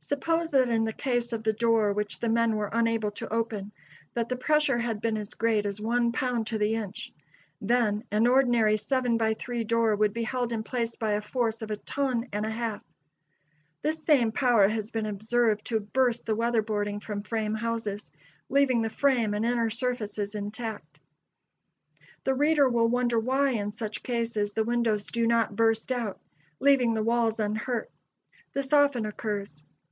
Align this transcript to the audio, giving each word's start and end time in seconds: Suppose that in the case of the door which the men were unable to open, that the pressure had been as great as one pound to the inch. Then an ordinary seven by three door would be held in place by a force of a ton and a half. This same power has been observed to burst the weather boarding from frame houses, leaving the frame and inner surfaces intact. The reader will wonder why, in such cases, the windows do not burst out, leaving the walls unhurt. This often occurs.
Suppose 0.00 0.50
that 0.50 0.68
in 0.68 0.84
the 0.84 0.92
case 0.92 1.32
of 1.32 1.44
the 1.44 1.54
door 1.54 1.90
which 1.90 2.20
the 2.20 2.28
men 2.28 2.56
were 2.56 2.68
unable 2.70 3.10
to 3.12 3.32
open, 3.32 3.72
that 4.12 4.28
the 4.28 4.36
pressure 4.36 4.76
had 4.76 5.00
been 5.00 5.16
as 5.16 5.32
great 5.32 5.64
as 5.64 5.80
one 5.80 6.12
pound 6.12 6.46
to 6.48 6.58
the 6.58 6.74
inch. 6.74 7.10
Then 7.58 8.04
an 8.10 8.26
ordinary 8.26 8.76
seven 8.76 9.16
by 9.16 9.32
three 9.32 9.64
door 9.64 9.96
would 9.96 10.12
be 10.12 10.24
held 10.24 10.52
in 10.52 10.62
place 10.62 10.94
by 10.94 11.12
a 11.12 11.22
force 11.22 11.62
of 11.62 11.70
a 11.70 11.78
ton 11.78 12.28
and 12.34 12.44
a 12.44 12.50
half. 12.50 12.82
This 13.80 14.04
same 14.04 14.30
power 14.30 14.68
has 14.68 14.90
been 14.90 15.06
observed 15.06 15.64
to 15.68 15.80
burst 15.80 16.26
the 16.26 16.36
weather 16.36 16.60
boarding 16.60 17.00
from 17.00 17.22
frame 17.22 17.54
houses, 17.54 18.10
leaving 18.50 18.82
the 18.82 18.90
frame 18.90 19.32
and 19.32 19.46
inner 19.46 19.70
surfaces 19.70 20.34
intact. 20.34 21.00
The 22.24 22.34
reader 22.34 22.68
will 22.68 22.88
wonder 22.88 23.18
why, 23.18 23.52
in 23.52 23.72
such 23.72 24.02
cases, 24.02 24.52
the 24.52 24.64
windows 24.64 25.06
do 25.06 25.26
not 25.26 25.56
burst 25.56 25.90
out, 25.90 26.20
leaving 26.60 26.92
the 26.92 27.02
walls 27.02 27.40
unhurt. 27.40 27.90
This 28.52 28.70
often 28.74 29.06
occurs. 29.06 29.66